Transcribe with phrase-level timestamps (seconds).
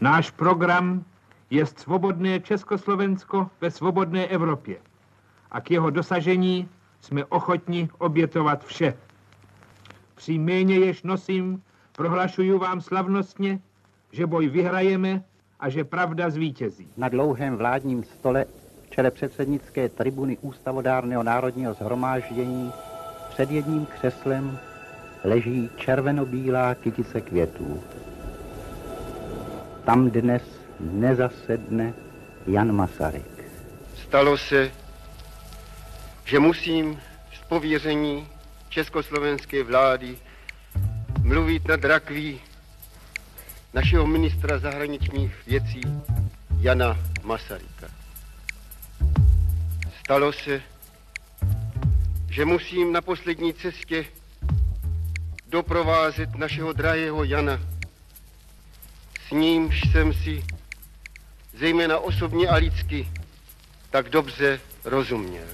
[0.00, 1.04] Náš program
[1.50, 4.76] je svobodné Československo ve svobodné Evropě
[5.50, 6.68] a k jeho dosažení
[7.00, 8.94] jsme ochotni obětovat vše.
[10.14, 11.62] Při jméně jež nosím,
[11.92, 13.60] prohlašuju vám slavnostně,
[14.12, 15.22] že boj vyhrajeme
[15.60, 16.88] a že pravda zvítězí.
[16.96, 18.44] Na dlouhém vládním stole
[18.86, 22.72] v čele předsednické tribuny Ústavodárného národního zhromáždění
[23.28, 24.58] před jedním křeslem
[25.24, 27.82] leží červenobílá kytice květů.
[29.86, 30.42] Tam dnes
[30.80, 31.94] nezasedne
[32.46, 33.46] Jan Masaryk.
[34.02, 34.72] Stalo se,
[36.24, 36.98] že musím
[37.34, 38.28] z pověření
[38.68, 40.18] československé vlády
[41.22, 42.40] mluvit nad rakví
[43.74, 45.80] našeho ministra zahraničních věcí
[46.60, 47.86] Jana Masaryka.
[50.00, 50.62] Stalo se,
[52.30, 54.04] že musím na poslední cestě
[55.48, 57.75] doprovázet našeho drahého Jana.
[59.28, 60.44] S nímž jsem si
[61.58, 63.08] zejména osobně a lidsky
[63.90, 65.46] tak dobře rozuměl.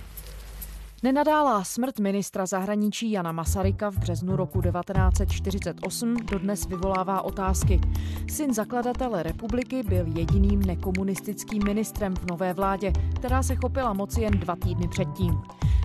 [1.03, 7.81] Nenadálá smrt ministra zahraničí Jana Masaryka v březnu roku 1948 dodnes vyvolává otázky.
[8.29, 14.33] Syn zakladatele republiky byl jediným nekomunistickým ministrem v nové vládě, která se chopila moci jen
[14.33, 15.43] dva týdny předtím.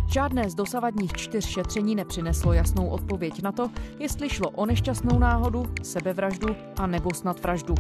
[0.09, 3.69] Žádné z dosavadních čtyř šetření nepřineslo jasnou odpověď na to,
[3.99, 7.75] jestli šlo o nešťastnou náhodu, sebevraždu a nebo snad vraždu.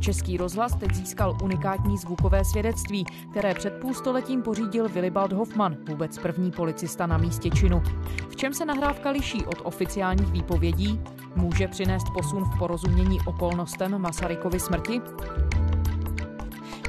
[0.00, 6.50] Český rozhlas teď získal unikátní zvukové svědectví, které před půlstoletím pořídil Willibald Hoffman, vůbec první
[6.50, 7.82] policista na místě činu.
[8.28, 11.00] V čem se nahrávka liší od oficiálních výpovědí?
[11.36, 15.00] Může přinést posun v porozumění okolnostem Masarykovy smrti?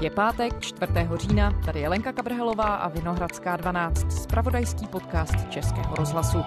[0.01, 0.91] Je pátek 4.
[1.15, 6.37] října, tady je Lenka Kabrhelová a Vinohradská 12, spravodajský podcast Českého rozhlasu.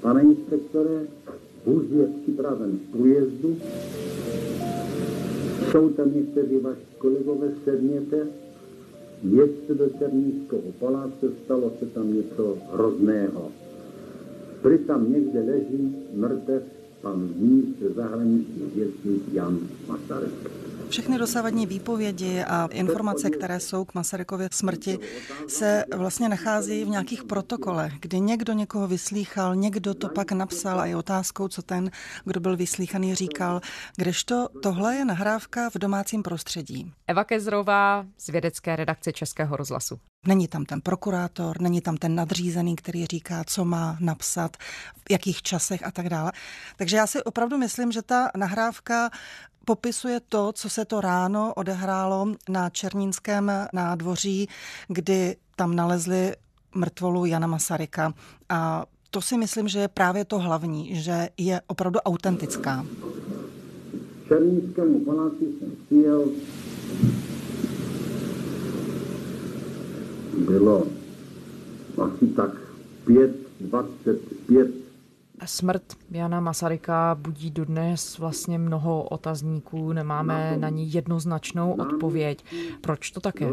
[0.00, 1.00] Pane inspektore,
[1.66, 3.56] vůz je připraven k průjezdu.
[5.70, 8.16] Jsou tam někteří vaši kolegové, sedněte.
[9.22, 13.48] Jeďte do Černýského paláce, stalo se tam něco hrozného.
[14.62, 16.62] Prý tam někde leží mrtev
[17.04, 20.63] pan ministr zahraničních věcí Jan Masaryk.
[20.94, 24.98] Všechny dosavadní výpovědi a informace, které jsou k Masarykově smrti,
[25.48, 30.86] se vlastně nachází v nějakých protokolech, kdy někdo někoho vyslýchal, někdo to pak napsal a
[30.86, 31.90] je otázkou, co ten,
[32.24, 33.60] kdo byl vyslíchaný, říkal.
[33.96, 36.92] Kdežto tohle je nahrávka v domácím prostředí.
[37.06, 39.98] Eva Kezrová z vědecké redakce Českého rozhlasu.
[40.26, 44.56] Není tam ten prokurátor, není tam ten nadřízený, který říká, co má napsat,
[45.08, 46.32] v jakých časech a tak dále.
[46.76, 49.10] Takže já si opravdu myslím, že ta nahrávka
[49.64, 54.48] popisuje to, co se to ráno odehrálo na Černínském nádvoří,
[54.88, 56.32] kdy tam nalezli
[56.74, 58.14] mrtvolu Jana Masaryka.
[58.48, 62.86] A to si myslím, že je právě to hlavní, že je opravdu autentická.
[64.28, 66.28] Černínskému paláci jsem přijel
[70.46, 70.86] bylo
[71.98, 72.50] asi tak
[73.06, 74.83] 5.25
[75.44, 82.44] Smrt Jana Masaryka budí dodnes vlastně mnoho otazníků, nemáme na ní jednoznačnou odpověď.
[82.80, 83.48] Proč to také?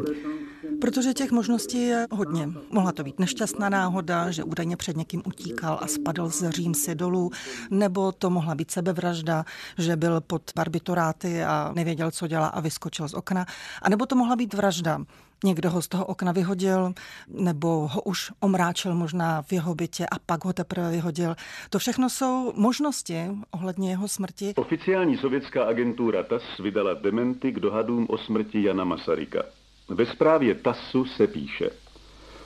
[0.81, 2.49] Protože těch možností je hodně.
[2.71, 7.31] Mohla to být nešťastná náhoda, že údajně před někým utíkal a spadl z Římsy dolů,
[7.71, 9.45] nebo to mohla být sebevražda,
[9.77, 13.45] že byl pod barbituráty a nevěděl, co dělá a vyskočil z okna,
[13.81, 15.01] a nebo to mohla být vražda.
[15.43, 16.93] Někdo ho z toho okna vyhodil,
[17.27, 21.35] nebo ho už omráčil možná v jeho bytě a pak ho teprve vyhodil.
[21.69, 24.53] To všechno jsou možnosti ohledně jeho smrti.
[24.55, 29.43] Oficiální sovětská agentura TAS vydala dementy k dohadům o smrti Jana Masaryka.
[29.89, 31.69] Ve zprávě TASu se píše,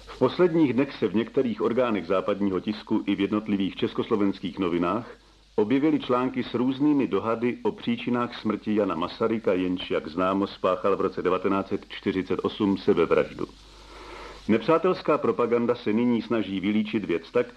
[0.07, 5.07] v posledních dnech se v některých orgánech západního tisku i v jednotlivých československých novinách
[5.55, 11.01] objevily články s různými dohady o příčinách smrti Jana Masaryka, jenž, jak známo, spáchal v
[11.01, 13.45] roce 1948 sebevraždu.
[14.47, 17.47] Nepřátelská propaganda se nyní snaží vylíčit věc tak,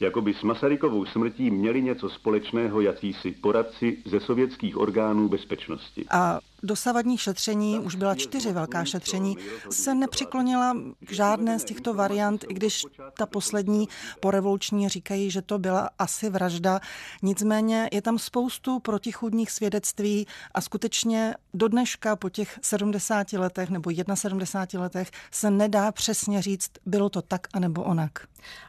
[0.00, 6.04] jako by s Masarykovou smrtí měli něco společného jakýsi poradci ze sovětských orgánů bezpečnosti.
[6.10, 9.36] A dosavadních šetření, už byla čtyři velká šetření,
[9.70, 12.86] se nepřiklonila k žádné z těchto variant, i když
[13.18, 13.88] ta poslední
[14.20, 16.80] porevoluční říkají, že to byla asi vražda.
[17.22, 23.90] Nicméně je tam spoustu protichudních svědectví a skutečně do dneška po těch 70 letech nebo
[24.14, 28.12] 71 letech se nedá přesně říct, bylo to tak anebo onak.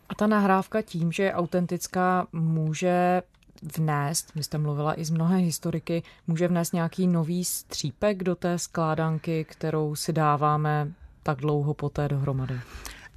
[0.09, 3.21] A ta nahrávka tím, že je autentická, může
[3.77, 8.59] vnést, vy jste mluvila i z mnohé historiky, může vnést nějaký nový střípek do té
[8.59, 10.91] skládanky, kterou si dáváme
[11.23, 12.59] tak dlouho poté dohromady?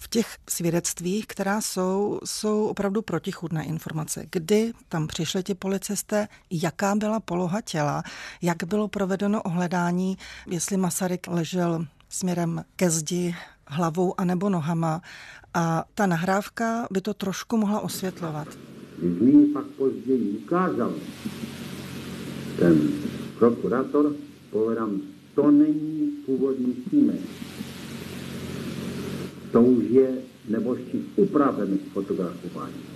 [0.02, 4.26] v těch svědectvích, která jsou, jsou opravdu protichudné informace.
[4.30, 8.02] Kdy tam přišli ti policisté, jaká byla poloha těla,
[8.42, 13.36] jak bylo provedeno ohledání, jestli Masaryk ležel směrem ke zdi,
[13.66, 15.02] hlavou anebo nohama.
[15.54, 18.48] A ta nahrávka by to trošku mohla osvětlovat.
[19.02, 20.94] Mi pak později ukázal
[22.58, 22.88] ten
[23.38, 24.14] prokurátor,
[24.50, 25.00] povedám,
[25.34, 27.20] to není původní snímek.
[29.52, 30.18] To už je
[30.48, 32.91] nebožčí upravený fotografování.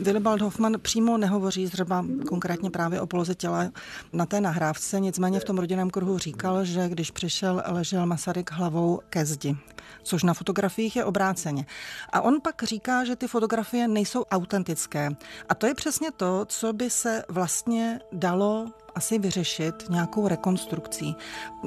[0.00, 3.70] Willibald Hoffman přímo nehovoří zhruba konkrétně právě o poloze těla
[4.12, 9.00] na té nahrávce, nicméně v tom rodinném kruhu říkal, že když přišel, ležel Masaryk hlavou
[9.10, 9.56] ke zdi,
[10.02, 11.66] což na fotografiích je obráceně.
[12.12, 15.10] A on pak říká, že ty fotografie nejsou autentické.
[15.48, 21.16] A to je přesně to, co by se vlastně dalo asi vyřešit nějakou rekonstrukcí.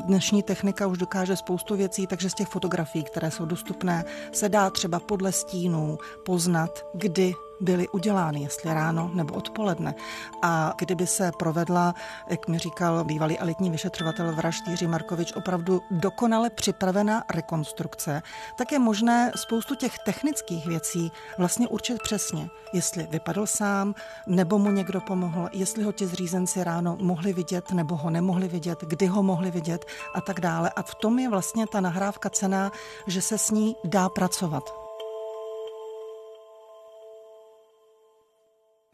[0.05, 4.69] Dnešní technika už dokáže spoustu věcí, takže z těch fotografií, které jsou dostupné, se dá
[4.69, 9.95] třeba podle stínů poznat, kdy byly udělány, jestli ráno nebo odpoledne.
[10.41, 11.95] A kdyby se provedla,
[12.29, 18.21] jak mi říkal bývalý elitní vyšetřovatel vražd Jiří Markovič, opravdu dokonale připravená rekonstrukce,
[18.57, 22.49] tak je možné spoustu těch technických věcí vlastně určit přesně.
[22.73, 23.95] Jestli vypadl sám,
[24.27, 28.79] nebo mu někdo pomohl, jestli ho ti zřízenci ráno mohli vidět, nebo ho nemohli vidět,
[28.87, 29.85] kdy ho mohli vidět
[30.15, 30.69] a tak dále.
[30.75, 32.71] A v tom je vlastně ta nahrávka cená,
[33.07, 34.88] že se s ní dá pracovat.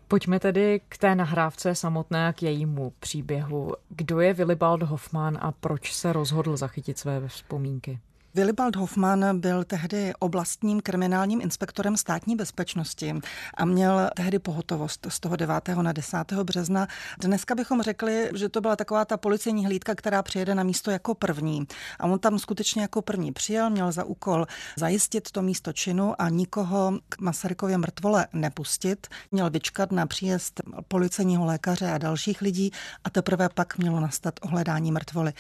[0.08, 3.74] Pojďme tedy k té nahrávce samotné a k jejímu příběhu.
[3.90, 8.00] Kdo je Willibald Hoffman a proč se rozhodl zachytit své vzpomínky?
[8.36, 13.16] Willibald Hoffman byl tehdy oblastním kriminálním inspektorem státní bezpečnosti
[13.58, 15.68] a měl tehdy pohotovost z toho 9.
[15.82, 16.18] na 10.
[16.44, 16.88] března.
[17.20, 21.16] Dneska bychom řekli, že to byla taková ta policejní hlídka, která přijede na místo jako
[21.16, 21.68] první.
[22.00, 24.46] A on tam skutečně jako první přijel, měl za úkol
[24.78, 29.08] zajistit to místo činu a nikoho k Masarykově mrtvole nepustit.
[29.32, 32.72] Měl vyčkat na příjezd policejního lékaře a dalších lidí
[33.04, 35.34] a teprve pak mělo nastat ohledání mrtvoly.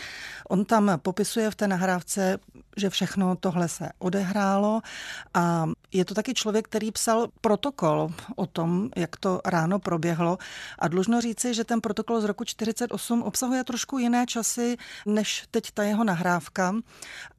[0.49, 2.37] On tam popisuje v té nahrávce,
[2.77, 4.81] že všechno tohle se odehrálo
[5.33, 10.37] a je to taky člověk, který psal protokol o tom, jak to ráno proběhlo
[10.79, 15.71] a dlužno říci, že ten protokol z roku 48 obsahuje trošku jiné časy než teď
[15.71, 16.75] ta jeho nahrávka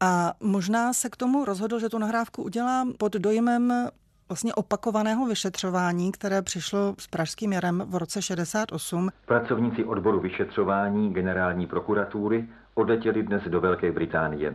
[0.01, 3.89] a možná se k tomu rozhodl, že tu nahrávku udělá pod dojmem
[4.29, 9.11] vlastně opakovaného vyšetřování, které přišlo s Pražským jarem v roce 68.
[9.27, 14.55] Pracovníci odboru vyšetřování generální prokuratury odletěli dnes do Velké Británie.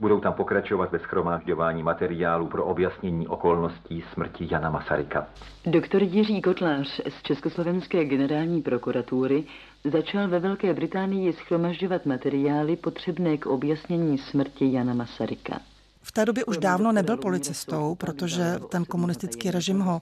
[0.00, 5.26] Budou tam pokračovat ve schromážďování materiálu pro objasnění okolností smrti Jana Masaryka.
[5.66, 9.44] Doktor Jiří Kotlář z Československé generální prokuratury
[9.92, 15.60] začal ve Velké Británii schromažďovat materiály potřebné k objasnění smrti Jana Masaryka.
[16.02, 20.00] V té době už dávno nebyl policistou, protože ten komunistický režim ho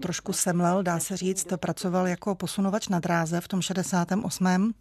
[0.00, 4.72] trošku semlel, dá se říct, pracoval jako posunovač na dráze v tom 68.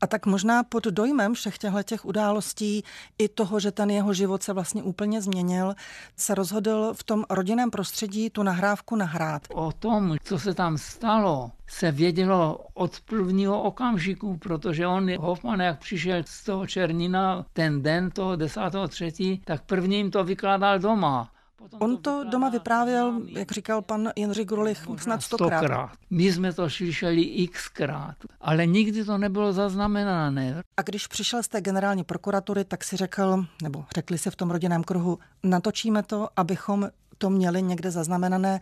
[0.00, 2.84] A tak možná pod dojmem všech těchto těch událostí
[3.18, 5.74] i toho, že ten jeho život se vlastně úplně změnil,
[6.16, 9.42] se rozhodl v tom rodinném prostředí tu nahrávku nahrát.
[9.52, 15.78] O tom, co se tam stalo, se vědělo od prvního okamžiku, protože on, Hoffman, jak
[15.78, 21.30] přišel z toho Černina ten den toho 10.3., tak prvním to vykládal doma.
[21.78, 25.58] On to doma vyprávěl, jak říkal pan Jindřich Grulich, snad stokrát.
[25.58, 25.90] stokrát.
[26.10, 30.62] My jsme to slyšeli xkrát, ale nikdy to nebylo zaznamenané.
[30.76, 34.50] A když přišel z té generální prokuratury, tak si řekl, nebo řekli si v tom
[34.50, 38.60] rodinném kruhu, natočíme to, abychom to měli někde zaznamenané.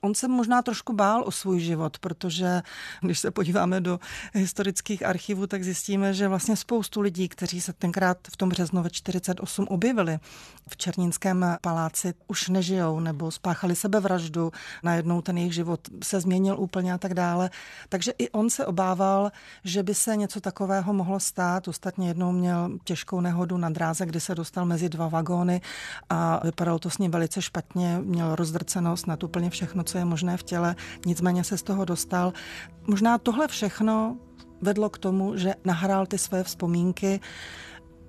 [0.00, 2.62] On se možná trošku bál o svůj život, protože
[3.00, 4.00] když se podíváme do
[4.34, 8.90] historických archivů, tak zjistíme, že vlastně spoustu lidí, kteří se tenkrát v tom březnu ve
[8.90, 10.18] 48 objevili
[10.68, 14.52] v Černínském paláci, už nežijou nebo spáchali sebevraždu,
[14.82, 17.50] najednou ten jejich život se změnil úplně a tak dále.
[17.88, 19.32] Takže i on se obával,
[19.64, 21.68] že by se něco takového mohlo stát.
[21.68, 25.60] Ostatně jednou měl těžkou nehodu na dráze, kdy se dostal mezi dva vagóny
[26.10, 30.36] a vypadalo to s ním velice špatně, měl rozdrcenost na úplně všechno, co je možné
[30.36, 30.76] v těle,
[31.06, 32.32] nicméně se z toho dostal.
[32.86, 34.16] Možná tohle všechno
[34.60, 37.20] vedlo k tomu, že nahrál ty své vzpomínky.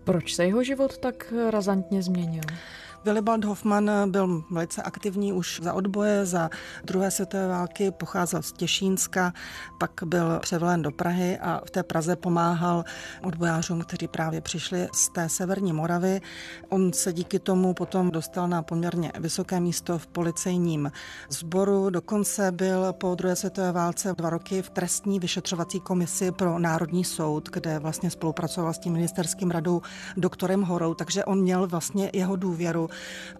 [0.04, 2.44] Proč se jeho život tak razantně změnil?
[3.06, 6.50] Willibald Hoffman byl velice aktivní už za odboje, za
[6.84, 9.34] druhé světové války, pocházel z Těšínska,
[9.80, 12.84] pak byl převelen do Prahy a v té Praze pomáhal
[13.24, 16.22] odbojářům, kteří právě přišli z té severní Moravy.
[16.70, 20.92] On se díky tomu potom dostal na poměrně vysoké místo v policejním
[21.30, 27.04] sboru, dokonce byl po druhé světové válce dva roky v trestní vyšetřovací komisi pro Národní
[27.06, 29.82] soud, kde vlastně spolupracoval s tím ministerským radou
[30.18, 32.90] doktorem Horou, takže on měl vlastně jeho důvěru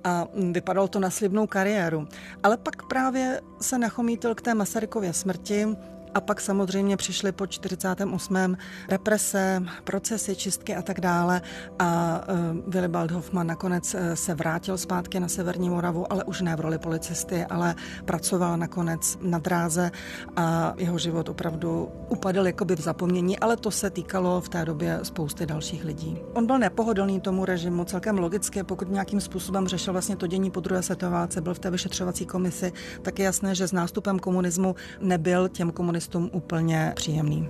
[0.04, 2.08] a vypadalo to na slibnou kariéru.
[2.44, 5.68] Ale pak právě se nachomítil k té Masarykově smrti,
[6.14, 8.58] a pak samozřejmě přišly po 48.
[8.90, 11.42] represe, procesy, čistky a tak dále.
[11.80, 16.56] A uh, Willibald Hoffman nakonec uh, se vrátil zpátky na Severní Moravu, ale už ne
[16.56, 17.76] v roli policisty, ale
[18.06, 19.92] pracoval nakonec na dráze
[20.36, 25.00] a jeho život opravdu upadl jakoby v zapomnění, ale to se týkalo v té době
[25.04, 26.18] spousty dalších lidí.
[26.34, 30.60] On byl nepohodlný tomu režimu, celkem logicky, pokud nějakým způsobem řešil vlastně to dění po
[30.60, 34.76] druhé světové válce, byl v té vyšetřovací komisi, tak je jasné, že s nástupem komunismu
[35.00, 37.50] nebyl těm komunistům komunistům úplně příjemný.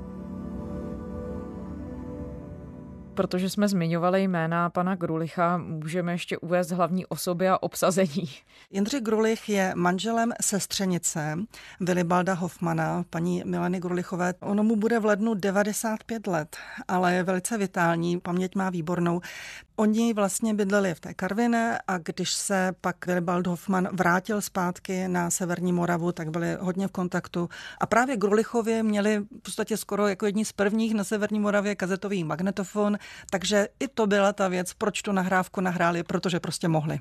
[3.19, 8.29] protože jsme zmiňovali jména pana Grulicha, můžeme ještě uvést hlavní osoby a obsazení.
[8.71, 11.37] Jindřich Grulich je manželem sestřenice
[11.79, 14.33] Vilibalda Hoffmana, paní Mileny Grulichové.
[14.39, 19.21] Ono mu bude v lednu 95 let, ale je velice vitální, paměť má výbornou.
[19.79, 25.29] Oni vlastně bydleli v té Karvine a když se pak Willibald Hoffman vrátil zpátky na
[25.29, 27.49] Severní Moravu, tak byli hodně v kontaktu.
[27.79, 32.23] A právě Grulichově měli v podstatě skoro jako jedni z prvních na Severní Moravě kazetový
[32.23, 32.97] magnetofon,
[33.29, 36.99] takže i to byla ta věc, proč tu nahrávku nahráli, protože prostě mohli.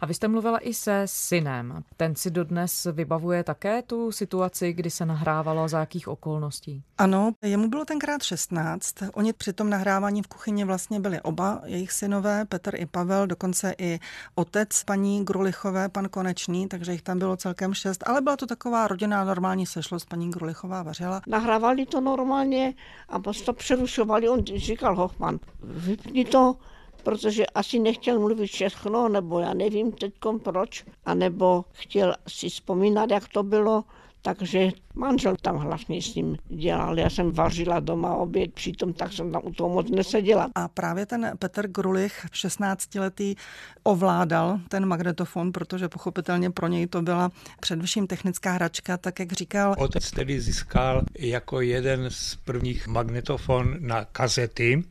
[0.00, 1.82] A vy jste mluvila i se synem.
[1.96, 6.82] Ten si dodnes vybavuje také tu situaci, kdy se nahrávalo, za jakých okolností?
[6.98, 8.94] Ano, jemu bylo tenkrát 16.
[9.14, 13.74] Oni při tom nahrávání v kuchyni vlastně byli oba jejich synové, Petr i Pavel, dokonce
[13.78, 13.98] i
[14.34, 18.88] otec paní Grulichové, pan Konečný, takže jich tam bylo celkem šest, ale byla to taková
[18.88, 21.20] rodinná normální sešlost, paní Grulichová vařila.
[21.26, 22.74] Nahrávali to normálně
[23.08, 26.56] a prostě to přerušovali, on říkal Hochman, vypni to,
[27.02, 33.28] protože asi nechtěl mluvit všechno, nebo já nevím teď proč, anebo chtěl si vzpomínat, jak
[33.28, 33.84] to bylo,
[34.22, 36.98] takže manžel tam hlavně s ním dělal.
[36.98, 40.50] Já jsem vařila doma oběd, přitom tak jsem tam u toho moc neseděla.
[40.54, 43.34] A právě ten Petr Grulich, 16-letý,
[43.82, 49.74] ovládal ten magnetofon, protože pochopitelně pro něj to byla především technická hračka, tak jak říkal.
[49.78, 54.84] Otec tedy získal jako jeden z prvních magnetofon na kazety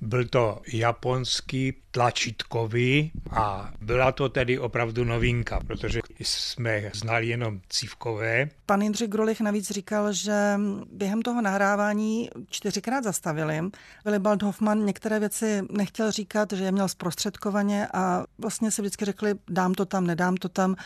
[0.00, 8.48] byl to japonský tlačítkový a byla to tedy opravdu novinka, protože jsme znali jenom cívkové.
[8.66, 10.60] Pan Jindřich Grolich navíc říkal, že
[10.92, 13.60] během toho nahrávání čtyřikrát zastavili.
[14.04, 19.34] Willibald Hoffman některé věci nechtěl říkat, že je měl zprostředkovaně a vlastně si vždycky řekli,
[19.50, 20.76] dám to tam, nedám to tam,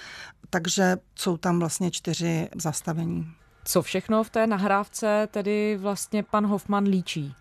[0.50, 3.26] takže jsou tam vlastně čtyři zastavení.
[3.64, 7.34] Co všechno v té nahrávce tedy vlastně pan Hoffman líčí?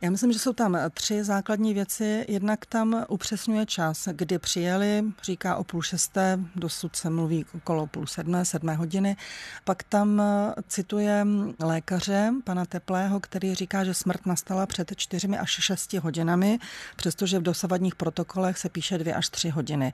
[0.00, 2.24] Já myslím, že jsou tam tři základní věci.
[2.28, 8.06] Jednak tam upřesňuje čas, kdy přijeli, říká o půl šesté, dosud se mluví okolo půl
[8.06, 9.16] sedmé, sedmé hodiny.
[9.64, 10.22] Pak tam
[10.68, 11.26] cituje
[11.60, 16.58] lékaře, pana Teplého, který říká, že smrt nastala před čtyřmi až šesti hodinami,
[16.96, 19.92] přestože v dosavadních protokolech se píše dvě až tři hodiny.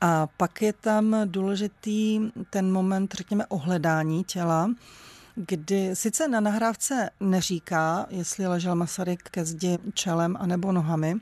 [0.00, 4.70] A pak je tam důležitý ten moment, řekněme, ohledání těla,
[5.46, 11.16] kdy sice na nahrávce neříká, jestli ležel Masaryk ke zdi čelem anebo nohami,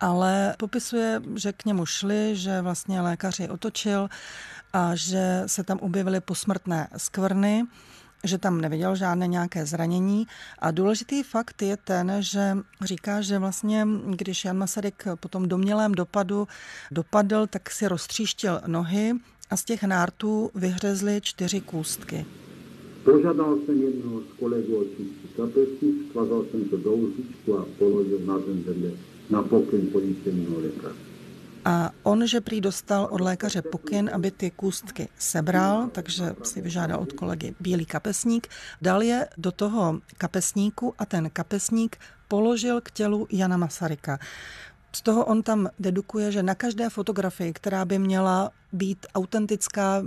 [0.00, 4.08] ale popisuje, že k němu šli, že vlastně lékař je otočil
[4.72, 7.64] a že se tam objevily posmrtné skvrny,
[8.24, 10.26] že tam neviděl žádné nějaké zranění.
[10.58, 15.92] A důležitý fakt je ten, že říká, že vlastně, když Jan Masaryk po tom domělém
[15.92, 16.48] dopadu
[16.90, 19.12] dopadl, tak si roztříštil nohy
[19.50, 22.26] a z těch nártů vyhřezly čtyři kůstky.
[23.04, 28.38] Požádal jsem jednoho z kolegů očistit kapesník, svazal jsem to do užičku a položil na
[28.38, 28.90] zem vedle
[29.30, 31.10] na pokyn policejního lékaře.
[31.64, 37.00] A on, že prý dostal od lékaře pokyn, aby ty kůstky sebral, takže si vyžádal
[37.00, 38.48] od kolegy bílý kapesník,
[38.82, 41.96] dal je do toho kapesníku a ten kapesník
[42.28, 44.18] položil k tělu Jana Masaryka.
[44.92, 50.04] Z toho on tam dedukuje, že na každé fotografii, která by měla být autentická,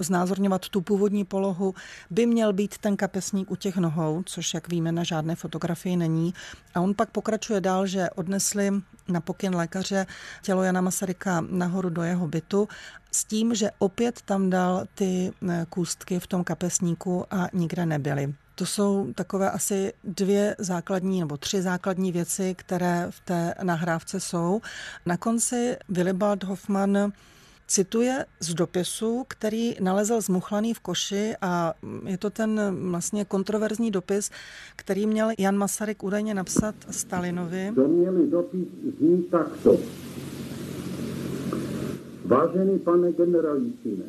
[0.00, 1.74] znázorňovat tu původní polohu,
[2.10, 6.34] by měl být ten kapesník u těch nohou, což, jak víme, na žádné fotografii není.
[6.74, 8.70] A on pak pokračuje dál, že odnesli
[9.08, 10.06] na pokyn lékaře
[10.42, 12.68] tělo Jana Masaryka nahoru do jeho bytu
[13.12, 18.34] s tím, že opět tam dal ty eh, kůstky v tom kapesníku a nikde nebyly.
[18.54, 24.60] To jsou takové asi dvě základní nebo tři základní věci, které v té nahrávce jsou.
[25.06, 27.12] Na konci Willibald Hoffman
[27.70, 31.74] cituje z dopisu, který nalezl zmuchlaný v koši a
[32.06, 32.60] je to ten
[32.90, 34.30] vlastně kontroverzní dopis,
[34.76, 37.72] který měl Jan Masaryk údajně napsat Stalinovi.
[37.74, 39.78] Domělý dopis zní takto.
[42.24, 44.04] Vážený pane generalistine,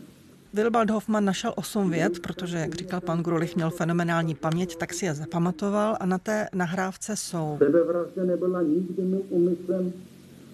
[0.53, 5.05] Wilbald Hoffman našel osm vět, protože, jak říkal pan Grulich, měl fenomenální paměť, tak si
[5.05, 7.55] je zapamatoval a na té nahrávce jsou.
[7.57, 9.93] Sebevražda nebyla nikdy mým úmyslem,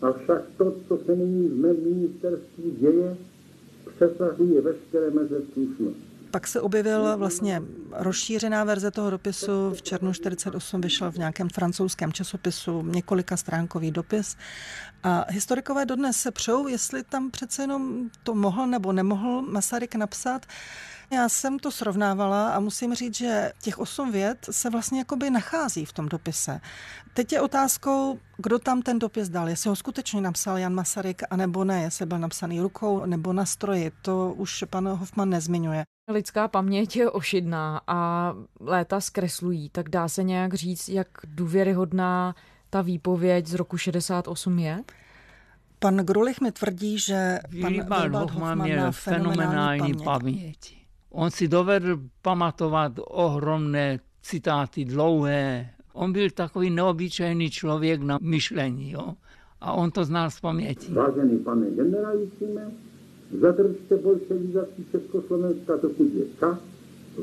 [0.01, 3.17] Avšak to, co se nyní v mém ministerstvu děje,
[3.95, 6.07] přesahuje veškeré meze slušnosti.
[6.31, 7.61] Pak se objevil vlastně
[7.91, 9.71] rozšířená verze toho dopisu.
[9.73, 14.35] V červnu 48 vyšel v nějakém francouzském časopisu několika stránkový dopis.
[15.03, 20.45] A historikové dodnes se přejou, jestli tam přece jenom to mohl nebo nemohl Masaryk napsat.
[21.11, 25.85] Já jsem to srovnávala a musím říct, že těch osm vět se vlastně jakoby nachází
[25.85, 26.61] v tom dopise.
[27.13, 29.49] Teď je otázkou, kdo tam ten dopis dal.
[29.49, 33.91] Jestli ho skutečně napsal Jan Masaryk, anebo ne, jestli byl napsaný rukou nebo na stroji.
[34.01, 35.83] To už pan Hoffman nezmiňuje.
[36.11, 42.35] Lidská paměť je ošidná a léta zkreslují, tak dá se nějak říct, jak důvěryhodná
[42.69, 44.83] ta výpověď z roku 68 je?
[45.79, 50.03] Pan Grulich mi tvrdí, že pan Willibald Hoffman měl fenomenální paměť.
[50.03, 50.76] paměť.
[51.17, 55.69] On si dovedl pamatovat ohromné citáty dlouhé.
[55.93, 58.91] On byl takový neobyčejný člověk na myšlení.
[58.91, 59.13] Jo?
[59.61, 60.93] A on to znal z paměti.
[60.93, 62.71] Vážený pane generálícime,
[63.41, 66.57] zadržte bolševizaci Československa, dokud je čas,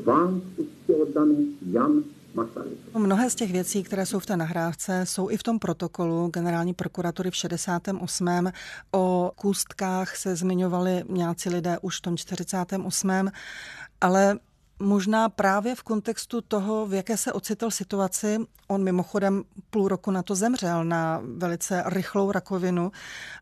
[0.05, 2.77] vám úctě oddaný Jan Masaryk.
[2.97, 6.73] Mnohé z těch věcí, které jsou v té nahrávce, jsou i v tom protokolu generální
[6.73, 8.51] prokuratury v 68.
[8.91, 13.11] O kůstkách se zmiňovali nějací lidé už v tom 48.
[14.01, 14.39] Ale
[14.79, 18.37] Možná právě v kontextu toho, v jaké se ocitl situaci,
[18.67, 22.91] on mimochodem půl roku na to zemřel, na velice rychlou rakovinu,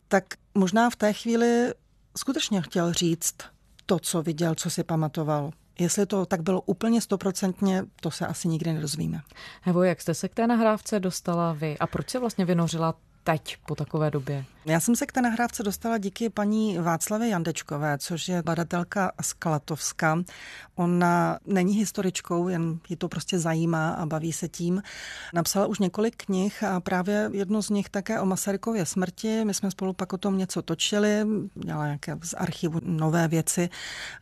[0.07, 0.23] tak
[0.55, 1.73] možná v té chvíli
[2.17, 3.35] skutečně chtěl říct
[3.85, 5.51] to, co viděl, co si pamatoval.
[5.79, 9.21] Jestli to tak bylo úplně stoprocentně, to se asi nikdy nedozvíme.
[9.61, 13.57] Hevo, jak jste se k té nahrávce dostala vy a proč se vlastně vynořila teď
[13.65, 14.45] po takové době?
[14.65, 19.33] Já jsem se k té nahrávce dostala díky paní Václavě Jandečkové, což je badatelka z
[19.33, 20.23] Klatovska.
[20.75, 24.83] Ona není historičkou, jen ji to prostě zajímá a baví se tím.
[25.33, 29.45] Napsala už několik knih a právě jednu z nich také o Masarykově smrti.
[29.45, 31.25] My jsme spolu pak o tom něco točili,
[31.55, 33.69] měla nějaké z archivu nové věci,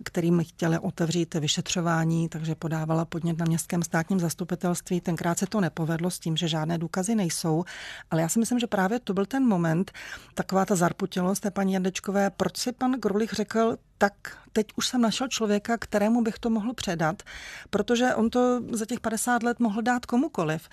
[0.03, 5.01] kterými chtěli otevřít vyšetřování, takže podávala podnět na městském státním zastupitelství.
[5.01, 7.63] Tenkrát se to nepovedlo s tím, že žádné důkazy nejsou,
[8.11, 9.91] ale já si myslím, že právě to byl ten moment,
[10.33, 14.13] taková ta zarputilost té paní Jandečkové, proč si pan Grulich řekl, tak
[14.53, 17.23] teď už jsem našel člověka, kterému bych to mohl předat,
[17.69, 20.69] protože on to za těch 50 let mohl dát komukoliv,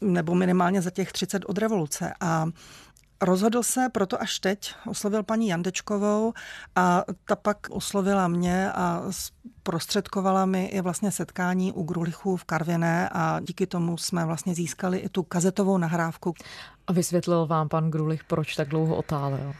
[0.00, 2.14] nebo minimálně za těch 30 od revoluce.
[2.20, 2.46] A
[3.22, 6.32] Rozhodl se proto až teď, oslovil paní Jandečkovou
[6.76, 9.02] a ta pak oslovila mě a
[9.62, 14.98] prostředkovala mi i vlastně setkání u Grulichů v Karviné a díky tomu jsme vlastně získali
[14.98, 16.34] i tu kazetovou nahrávku.
[16.86, 19.54] A vysvětlil vám pan Grulich, proč tak dlouho otálel?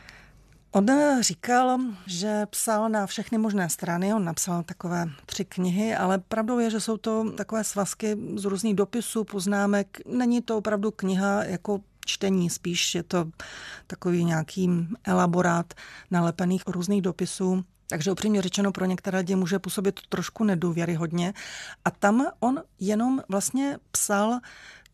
[0.71, 0.87] On
[1.21, 6.71] říkal, že psal na všechny možné strany, on napsal takové tři knihy, ale pravdou je,
[6.71, 10.01] že jsou to takové svazky z různých dopisů, poznámek.
[10.07, 13.25] Není to opravdu kniha jako čtení, spíš je to
[13.87, 15.75] takový nějaký elaborát
[16.11, 17.65] nalepených různých dopisů.
[17.87, 21.35] Takže upřímně řečeno pro některé lidi může působit trošku nedůvěryhodně.
[21.85, 24.39] A tam on jenom vlastně psal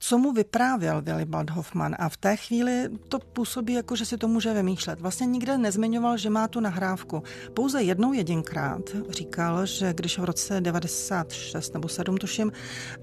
[0.02, 4.28] co mu vyprávěl Willibald Hoffman a v té chvíli to působí jako, že si to
[4.28, 5.00] může vymýšlet.
[5.00, 7.22] Vlastně nikde nezmiňoval, že má tu nahrávku.
[7.54, 12.52] Pouze jednou jedinkrát říkal, že když v roce 96 nebo 7 tuším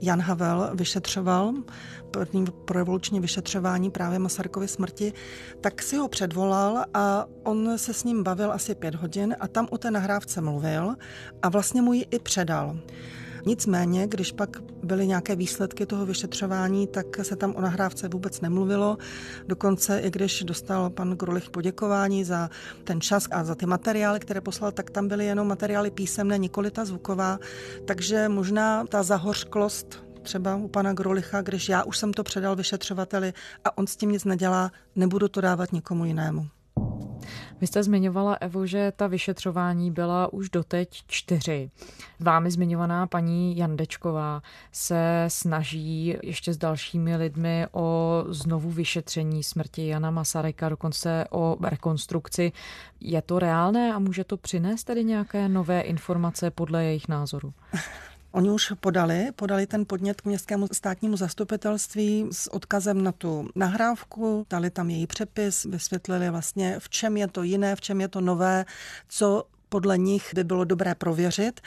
[0.01, 1.53] Jan Havel vyšetřoval
[2.12, 5.13] první prorevoluční vyšetřování právě Masarykovy smrti,
[5.62, 9.67] tak si ho předvolal a on se s ním bavil asi pět hodin a tam
[9.71, 10.95] o té nahrávce mluvil
[11.41, 12.77] a vlastně mu ji i předal.
[13.47, 18.97] Nicméně, když pak byly nějaké výsledky toho vyšetřování, tak se tam o nahrávce vůbec nemluvilo.
[19.47, 22.49] Dokonce i když dostal pan Grulich poděkování za
[22.83, 26.71] ten čas a za ty materiály, které poslal, tak tam byly jenom materiály písemné, nikoli
[26.71, 27.39] ta zvuková.
[27.86, 33.33] Takže možná ta zahořklost třeba u pana Grolicha, když já už jsem to předal vyšetřovateli
[33.63, 36.47] a on s tím nic nedělá, nebudu to dávat nikomu jinému.
[37.62, 41.72] Vy jste zmiňovala, Evo, že ta vyšetřování byla už doteď čtyři.
[42.20, 50.12] Vámi zmiňovaná paní Jandečková se snaží ještě s dalšími lidmi o znovu vyšetření smrti Jana
[50.12, 52.52] Masaryka, dokonce o rekonstrukci.
[53.00, 57.54] Je to reálné a může to přinést tedy nějaké nové informace podle jejich názoru?
[58.38, 64.45] Oni už podali, podali ten podnět k městskému státnímu zastupitelství s odkazem na tu nahrávku,
[64.50, 68.21] dali tam její přepis, vysvětlili vlastně, v čem je to jiné, v čem je to
[68.21, 68.65] nové,
[69.08, 71.62] co podle nich by bylo dobré prověřit.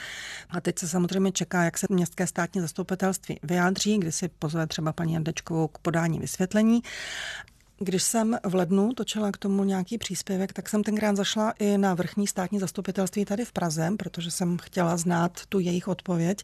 [0.49, 4.93] A teď se samozřejmě čeká, jak se městské státní zastupitelství vyjádří, kdy si pozve třeba
[4.93, 6.81] paní Jandečkovou k podání vysvětlení.
[7.83, 11.93] Když jsem v lednu točila k tomu nějaký příspěvek, tak jsem tenkrát zašla i na
[11.93, 16.43] vrchní státní zastupitelství tady v Praze, protože jsem chtěla znát tu jejich odpověď.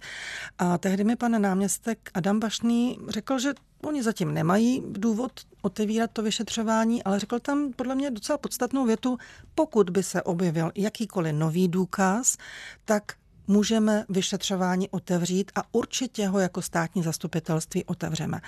[0.58, 6.22] A tehdy mi pan náměstek Adam Bašný řekl, že oni zatím nemají důvod otevírat to
[6.22, 9.18] vyšetřování, ale řekl tam podle mě docela podstatnou větu,
[9.56, 12.38] pokud by se objevil jakýkoliv nový důkaz,
[12.86, 13.04] tak
[13.48, 18.42] můžeme vyšetřování otevřít a určitě ho jako státní zastupitelství otevřeme.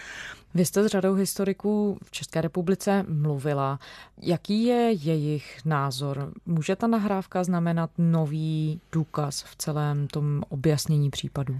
[0.53, 3.79] Vy jste s řadou historiků v České republice mluvila.
[4.21, 6.33] Jaký je jejich názor?
[6.45, 11.59] Může ta nahrávka znamenat nový důkaz v celém tom objasnění případu?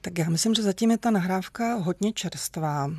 [0.00, 2.90] Tak já myslím, že zatím je ta nahrávka hodně čerstvá.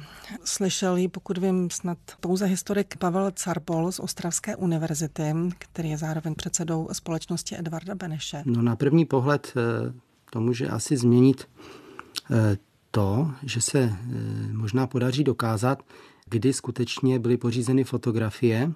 [0.44, 6.36] Slyšel ji, pokud vím, snad pouze historik Pavel Carpol z Ostravské univerzity, který je zároveň
[6.36, 8.44] předsedou společnosti Edvarda Beneše.
[8.46, 9.94] No na první pohled eh,
[10.30, 11.48] to může asi změnit
[12.32, 12.58] eh,
[12.92, 13.96] to, že se eh,
[14.54, 15.84] možná podaří dokázat,
[16.26, 18.72] kdy skutečně byly pořízeny fotografie,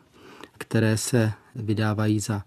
[0.57, 2.43] které se vydávají za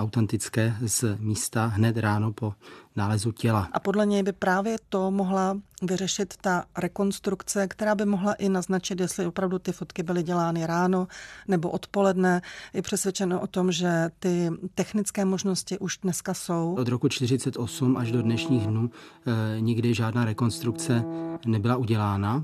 [0.00, 2.54] autentické z místa hned ráno po
[2.96, 3.68] nálezu těla.
[3.72, 9.00] A podle něj by právě to mohla vyřešit ta rekonstrukce, která by mohla i naznačit,
[9.00, 11.08] jestli opravdu ty fotky byly dělány ráno
[11.48, 12.42] nebo odpoledne.
[12.74, 16.76] Je přesvědčeno o tom, že ty technické možnosti už dneska jsou.
[16.78, 18.90] Od roku 1948 až do dnešních dnů
[19.56, 21.04] e, nikdy žádná rekonstrukce
[21.46, 22.42] nebyla udělána.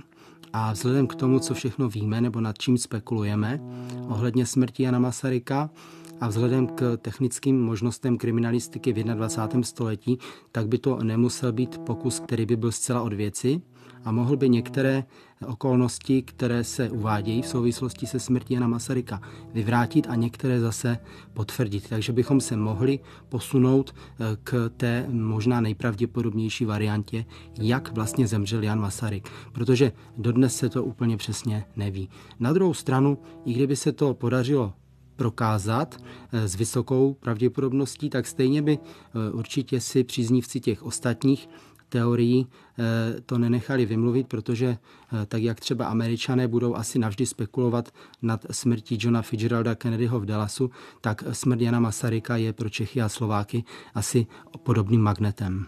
[0.53, 3.61] A vzhledem k tomu, co všechno víme nebo nad čím spekulujeme
[4.09, 5.71] ohledně smrti Jana Masaryka,
[6.21, 9.63] a vzhledem k technickým možnostem kriminalistiky v 21.
[9.63, 10.19] století,
[10.53, 13.61] tak by to nemusel být pokus, který by byl zcela od věci
[14.07, 15.05] a mohl by některé
[15.47, 19.21] okolnosti, které se uvádějí v souvislosti se smrtí Jana Masaryka,
[19.53, 20.99] vyvrátit a některé zase
[21.33, 21.89] potvrdit.
[21.89, 22.99] Takže bychom se mohli
[23.29, 27.25] posunout eh, k té možná nejpravděpodobnější variantě,
[27.59, 32.09] jak vlastně zemřel Jan Masaryk, protože dodnes se to úplně přesně neví.
[32.41, 34.73] Na druhou stranu, i kdyby se to podařilo
[35.17, 35.97] prokázat
[36.33, 41.49] eh, s vysokou pravděpodobností, tak stejně by eh, určitě si příznivci těch ostatních
[41.89, 44.79] teorií eh, to nenechali vymluvit, protože
[45.27, 47.89] tak jak třeba američané budou asi navždy spekulovat
[48.23, 53.09] nad smrtí Johna Fitzgeralda Kennedyho v Dallasu, tak smrt Jana Masaryka je pro Čechy a
[53.09, 54.27] Slováky asi
[54.63, 55.67] podobným magnetem.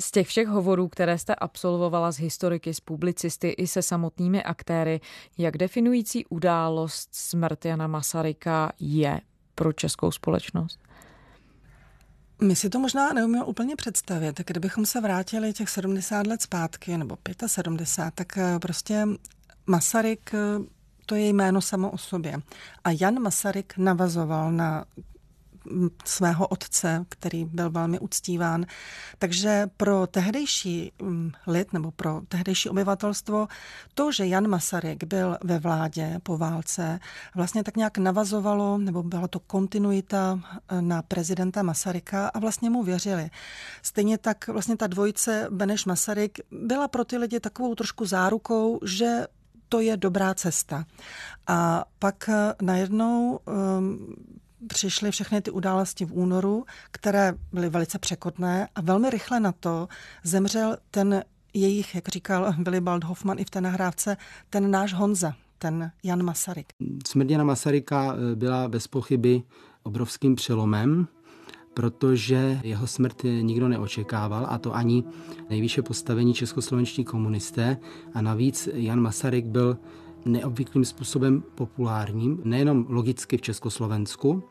[0.00, 5.00] Z těch všech hovorů, které jste absolvovala s historiky, s publicisty i se samotnými aktéry,
[5.38, 9.20] jak definující událost smrt Jana Masaryka je
[9.54, 10.80] pro českou společnost?
[12.42, 14.40] My si to možná neumíme úplně představit.
[14.46, 19.06] Kdybychom se vrátili těch 70 let zpátky, nebo 75, tak eh, prostě
[19.66, 20.38] Masaryk eh,
[21.06, 22.36] to je jméno samo o sobě.
[22.84, 24.84] A Jan Masaryk navazoval na
[26.04, 28.66] svého otce, který byl velmi uctíván.
[29.18, 30.92] Takže pro tehdejší
[31.46, 33.48] lid nebo pro tehdejší obyvatelstvo
[33.94, 37.00] to, že Jan Masaryk byl ve vládě po válce,
[37.34, 42.82] vlastně tak nějak navazovalo, nebo byla to kontinuita e, na prezidenta Masaryka a vlastně mu
[42.82, 43.30] věřili.
[43.82, 49.26] Stejně tak vlastně ta dvojice Beneš Masaryk byla pro ty lidi takovou trošku zárukou, že
[49.68, 50.84] to je dobrá cesta.
[51.46, 54.14] A pak e, najednou um,
[54.66, 59.88] přišly všechny ty události v únoru, které byly velice překotné a velmi rychle na to
[60.24, 61.22] zemřel ten
[61.54, 64.16] jejich, jak říkal Willibald Hoffman i v té nahrávce,
[64.50, 66.66] ten náš Honza, ten Jan Masaryk.
[67.06, 69.42] Smrt Jana Masaryka eh, byla bez pochyby
[69.82, 71.08] obrovským přelomem,
[71.74, 75.04] protože jeho smrt nikdo neočekával, a to ani
[75.50, 77.76] nejvyšší postavení českoslovenští komunisté.
[78.14, 79.78] A navíc Jan Masaryk byl
[80.28, 84.42] neobvyklým způsobem populárním, nejenom logicky v Československu,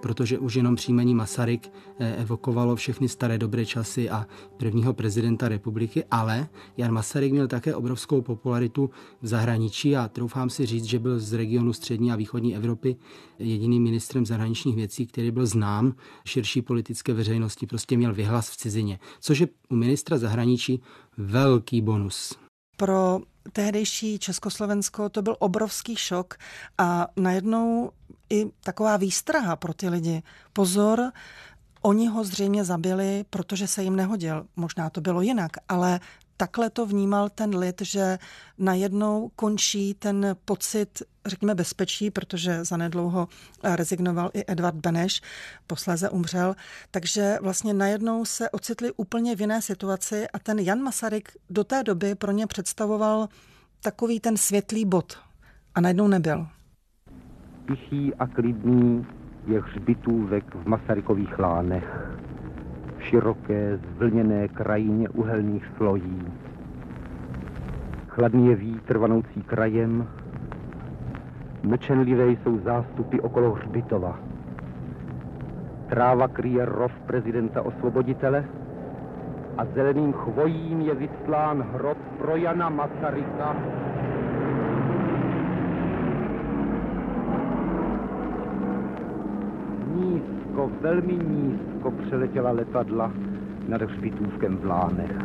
[0.00, 6.04] protože už jenom příjmení Masaryk eh, evokovalo všechny staré dobré časy a prvního prezidenta republiky,
[6.10, 8.90] ale Jan Masaryk měl také obrovskou popularitu
[9.22, 12.96] v zahraničí a troufám si říct, že byl z regionu střední a východní Evropy
[13.38, 18.98] jediným ministrem zahraničních věcí, který byl znám širší politické veřejnosti, prostě měl vyhlas v cizině,
[19.20, 20.80] což je u ministra zahraničí
[21.16, 22.47] velký bonus.
[22.78, 23.20] Pro
[23.52, 26.34] tehdejší Československo to byl obrovský šok
[26.78, 27.90] a najednou
[28.30, 30.22] i taková výstraha pro ty lidi.
[30.52, 31.12] Pozor,
[31.82, 34.46] oni ho zřejmě zabili, protože se jim nehodil.
[34.56, 36.00] Možná to bylo jinak, ale
[36.38, 38.18] takhle to vnímal ten lid, že
[38.58, 43.28] najednou končí ten pocit, řekněme, bezpečí, protože zanedlouho
[43.62, 45.20] rezignoval i Edvard Beneš,
[45.66, 46.54] posléze umřel.
[46.90, 51.82] Takže vlastně najednou se ocitli úplně v jiné situaci a ten Jan Masaryk do té
[51.82, 53.28] doby pro ně představoval
[53.82, 55.18] takový ten světlý bod.
[55.74, 56.46] A najednou nebyl.
[57.68, 59.06] Tichý a klidný
[59.46, 61.84] je hřbitůvek v Masarykových lánech
[63.08, 66.32] široké, zvlněné krajině uhelných slojí.
[68.08, 70.08] Chladný je vítr vanoucí krajem,
[71.62, 74.18] Mlčenlivé jsou zástupy okolo hřbitova.
[75.88, 78.44] Tráva kryje rov prezidenta osvoboditele
[79.58, 83.56] a zeleným chvojím je vyslán hrob pro Jana Masaryka.
[90.58, 93.12] Nízko, velmi nízko přeletěla letadla
[93.68, 95.16] nad hřbitůvkem v Lánech.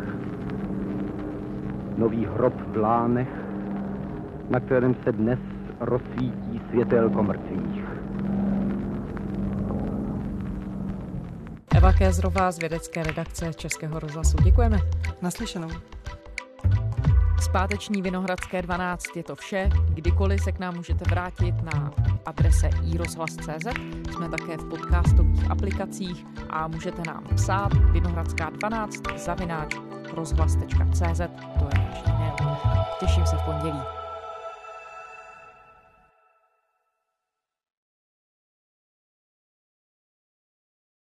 [1.98, 3.30] Nový hrob v Lánech,
[4.50, 5.39] na kterém se dnes
[5.80, 7.84] rozsvítí světelko mrtvých.
[11.76, 14.38] Eva Kézrová z vědecké redakce Českého rozhlasu.
[14.43, 14.78] Děkujeme.
[15.22, 15.69] Naslyšenou.
[17.54, 19.70] Zpáteční Vinohradské 12 je to vše.
[19.89, 21.94] Kdykoliv se k nám můžete vrátit na
[22.26, 23.68] adrese iRozhlas.cz.
[24.12, 29.76] Jsme také v podcastových aplikacích a můžete nám psát vinohradská 12 zavináč
[30.13, 31.22] rozhlas.cz.
[31.60, 32.56] To je e-mail.
[33.00, 34.03] Těším se v pondělí.